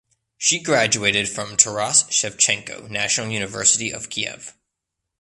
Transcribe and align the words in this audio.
She 0.35 0.59
graduated 0.59 1.29
from 1.29 1.55
Taras 1.55 2.05
Shevchenko 2.05 2.89
National 2.89 3.27
University 3.29 3.93
of 3.93 4.09
Kyiv. 4.09 4.53